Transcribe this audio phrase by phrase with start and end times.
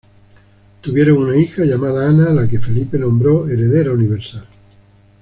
[0.81, 4.47] Tuvieron una hija llamada Ana, a la que Felipe nombró heredera universal.